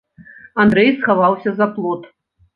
Андрэй 0.63 0.89
схаваўся 0.97 1.55
за 1.61 1.69
плот. 1.77 2.11